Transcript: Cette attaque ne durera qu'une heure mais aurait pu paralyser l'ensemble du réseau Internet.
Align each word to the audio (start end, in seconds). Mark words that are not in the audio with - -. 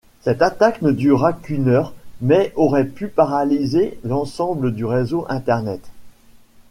Cette 0.21 0.41
attaque 0.41 0.81
ne 0.81 0.89
durera 0.89 1.31
qu'une 1.31 1.67
heure 1.69 1.93
mais 2.21 2.53
aurait 2.55 2.87
pu 2.87 3.07
paralyser 3.07 3.99
l'ensemble 4.03 4.73
du 4.73 4.83
réseau 4.83 5.27
Internet. 5.29 5.91